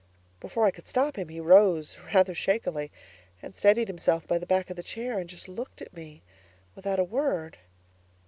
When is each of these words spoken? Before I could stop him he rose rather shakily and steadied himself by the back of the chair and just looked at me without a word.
Before 0.39 0.65
I 0.65 0.71
could 0.71 0.87
stop 0.87 1.15
him 1.15 1.29
he 1.29 1.39
rose 1.39 1.99
rather 2.11 2.33
shakily 2.33 2.89
and 3.39 3.53
steadied 3.53 3.87
himself 3.87 4.25
by 4.25 4.39
the 4.39 4.47
back 4.47 4.71
of 4.71 4.75
the 4.75 4.81
chair 4.81 5.19
and 5.19 5.29
just 5.29 5.47
looked 5.47 5.79
at 5.79 5.93
me 5.93 6.23
without 6.73 6.97
a 6.97 7.03
word. 7.03 7.59